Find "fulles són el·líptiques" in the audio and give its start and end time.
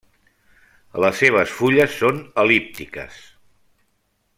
1.59-3.23